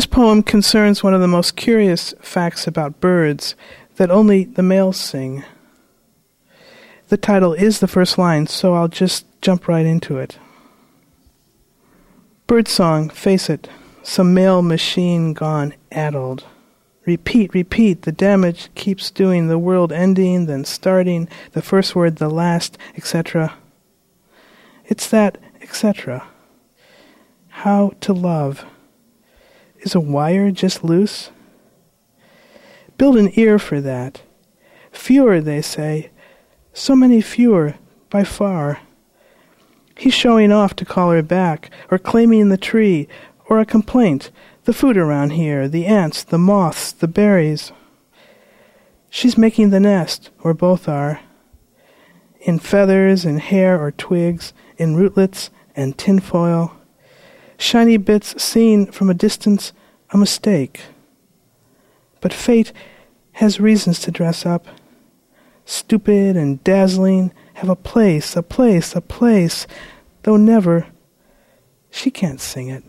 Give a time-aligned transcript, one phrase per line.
[0.00, 3.54] This poem concerns one of the most curious facts about birds
[3.96, 5.44] that only the males sing.
[7.08, 10.38] The title is the first line, so I'll just jump right into it.
[12.46, 13.68] Birdsong, face it,
[14.02, 16.44] some male machine gone addled.
[17.04, 22.30] Repeat, repeat, the damage keeps doing, the world ending, then starting, the first word, the
[22.30, 23.52] last, etc.
[24.86, 26.26] It's that, etc.
[27.50, 28.64] How to love.
[29.82, 31.30] Is a wire just loose?
[32.98, 34.22] Build an ear for that.
[34.92, 36.10] Fewer, they say.
[36.74, 37.76] So many fewer,
[38.10, 38.80] by far.
[39.96, 43.08] He's showing off to call her back, or claiming the tree,
[43.48, 44.30] or a complaint.
[44.64, 47.72] The food around here, the ants, the moths, the berries.
[49.08, 51.20] She's making the nest, or both are.
[52.40, 56.76] In feathers, in hair or twigs, in rootlets and tinfoil.
[57.60, 59.74] Shiny bits seen from a distance,
[60.08, 60.80] a mistake.
[62.22, 62.72] But fate
[63.32, 64.66] has reasons to dress up.
[65.66, 69.66] Stupid and dazzling, have a place, a place, a place,
[70.22, 70.86] though never.
[71.90, 72.82] She can't sing it.